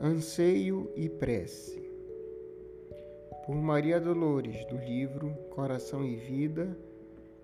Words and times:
Conselho 0.00 0.90
e 0.96 1.10
Prece. 1.10 1.78
Por 3.44 3.54
Maria 3.54 4.00
Dolores, 4.00 4.64
do 4.64 4.78
livro 4.78 5.36
Coração 5.50 6.02
e 6.06 6.16
Vida, 6.16 6.74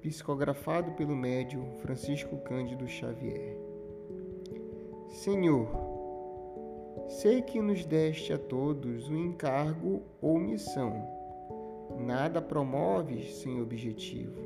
psicografado 0.01 0.93
pelo 0.93 1.15
médium 1.15 1.71
Francisco 1.83 2.39
Cândido 2.39 2.89
Xavier. 2.89 3.59
Senhor, 5.11 5.69
sei 7.09 7.43
que 7.43 7.61
nos 7.61 7.85
deste 7.85 8.33
a 8.33 8.39
todos 8.39 9.11
um 9.11 9.19
encargo 9.19 10.01
ou 10.23 10.39
missão. 10.39 11.07
Nada 11.99 12.41
promoves 12.41 13.35
sem 13.35 13.61
objetivo, 13.61 14.41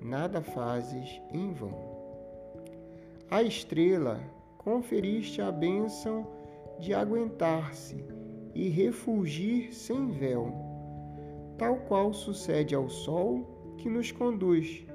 nada 0.00 0.40
fazes 0.40 1.20
em 1.30 1.52
vão. 1.52 1.78
A 3.30 3.42
estrela 3.42 4.18
conferiste 4.56 5.42
a 5.42 5.52
bênção 5.52 6.42
de 6.78 6.92
aguentar-se 6.92 8.04
e 8.54 8.68
refulgir 8.68 9.74
sem 9.74 10.10
véu, 10.10 10.52
tal 11.58 11.76
qual 11.88 12.12
sucede 12.12 12.74
ao 12.74 12.88
sol 12.88 13.74
que 13.78 13.88
nos 13.88 14.12
conduz 14.12 14.86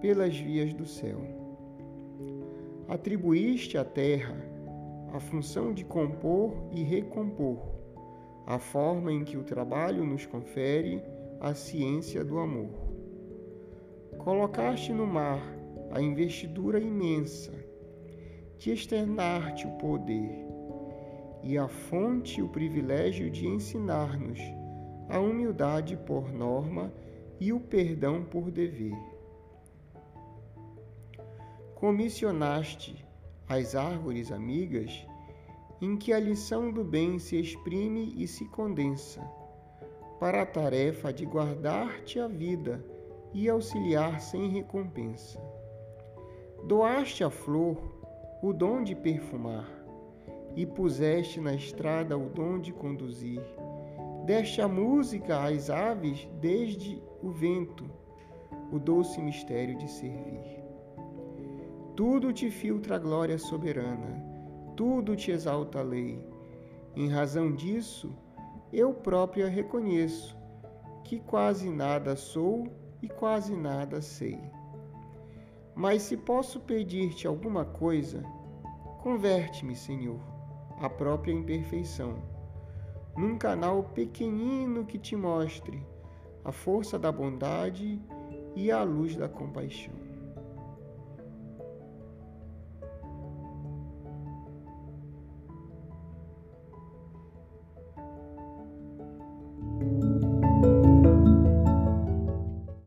pelas 0.00 0.36
vias 0.36 0.72
do 0.74 0.86
céu. 0.86 1.20
Atribuíste 2.88 3.78
à 3.78 3.84
terra 3.84 4.36
a 5.12 5.18
função 5.18 5.72
de 5.72 5.84
compor 5.84 6.54
e 6.72 6.82
recompor, 6.82 7.58
a 8.46 8.58
forma 8.58 9.12
em 9.12 9.24
que 9.24 9.36
o 9.36 9.44
trabalho 9.44 10.04
nos 10.04 10.26
confere 10.26 11.02
a 11.40 11.54
ciência 11.54 12.24
do 12.24 12.38
amor. 12.38 12.70
Colocaste 14.18 14.92
no 14.92 15.06
mar 15.06 15.42
a 15.90 16.00
investidura 16.00 16.78
imensa 16.78 17.52
de 18.58 18.70
externar-te 18.70 19.66
o 19.66 19.70
poder 19.78 20.46
e 21.42 21.56
a 21.56 21.68
fonte 21.68 22.42
o 22.42 22.48
privilégio 22.48 23.30
de 23.30 23.46
ensinar-nos 23.46 24.38
a 25.08 25.18
humildade 25.18 25.96
por 25.96 26.32
norma 26.32 26.92
e 27.40 27.52
o 27.52 27.60
perdão 27.60 28.22
por 28.24 28.50
dever. 28.50 28.96
Comissionaste 31.74 33.04
as 33.48 33.74
árvores 33.74 34.30
amigas 34.30 35.06
em 35.80 35.96
que 35.96 36.12
a 36.12 36.20
lição 36.20 36.70
do 36.70 36.84
bem 36.84 37.18
se 37.18 37.40
exprime 37.40 38.14
e 38.16 38.28
se 38.28 38.44
condensa, 38.44 39.20
para 40.20 40.42
a 40.42 40.46
tarefa 40.46 41.10
de 41.12 41.24
guardar-te 41.24 42.20
a 42.20 42.28
vida 42.28 42.84
e 43.32 43.48
auxiliar 43.48 44.20
sem 44.20 44.50
recompensa. 44.50 45.40
Doaste 46.64 47.24
a 47.24 47.30
flor 47.30 47.78
o 48.42 48.52
dom 48.52 48.82
de 48.82 48.94
perfumar, 48.94 49.79
e 50.56 50.66
puseste 50.66 51.40
na 51.40 51.54
estrada 51.54 52.16
o 52.16 52.28
dom 52.28 52.58
de 52.58 52.72
conduzir. 52.72 53.42
Deste 54.24 54.60
a 54.60 54.68
música 54.68 55.44
às 55.44 55.70
aves 55.70 56.28
desde 56.40 57.02
o 57.22 57.30
vento, 57.30 57.90
o 58.72 58.78
doce 58.78 59.20
mistério 59.20 59.76
de 59.76 59.90
servir. 59.90 60.62
Tudo 61.96 62.32
te 62.32 62.50
filtra 62.50 62.96
a 62.96 62.98
glória 62.98 63.38
soberana, 63.38 64.24
tudo 64.76 65.16
te 65.16 65.30
exalta 65.30 65.80
a 65.80 65.82
lei. 65.82 66.22
Em 66.94 67.08
razão 67.08 67.52
disso, 67.52 68.12
eu 68.72 68.92
própria 68.92 69.48
reconheço 69.48 70.36
que 71.04 71.18
quase 71.20 71.68
nada 71.70 72.16
sou 72.16 72.68
e 73.02 73.08
quase 73.08 73.56
nada 73.56 74.00
sei. 74.00 74.40
Mas 75.74 76.02
se 76.02 76.16
posso 76.16 76.60
pedir-te 76.60 77.26
alguma 77.26 77.64
coisa, 77.64 78.22
converte-me, 79.02 79.74
Senhor 79.74 80.39
a 80.80 80.88
própria 80.88 81.32
imperfeição, 81.32 82.14
num 83.16 83.36
canal 83.36 83.82
pequenino 83.82 84.86
que 84.86 84.98
te 84.98 85.14
mostre 85.14 85.86
a 86.42 86.50
força 86.50 86.98
da 86.98 87.12
bondade 87.12 88.00
e 88.56 88.70
a 88.70 88.82
luz 88.82 89.14
da 89.14 89.28
compaixão. 89.28 90.09